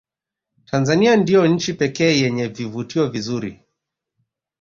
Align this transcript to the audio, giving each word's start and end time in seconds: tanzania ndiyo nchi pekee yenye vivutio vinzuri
tanzania 0.65 1.15
ndiyo 1.15 1.47
nchi 1.47 1.73
pekee 1.73 2.17
yenye 2.19 2.47
vivutio 2.47 3.07
vinzuri 3.09 3.61